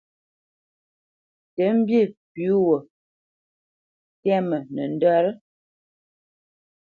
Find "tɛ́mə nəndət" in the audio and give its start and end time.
4.21-5.25